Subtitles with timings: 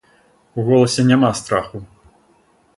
[0.57, 1.85] У голасе няма страху.